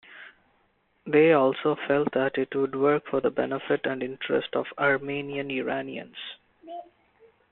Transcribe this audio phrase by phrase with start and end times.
[1.05, 6.17] They also felt that it would work for the benefit and interest of Armenian-Iranians.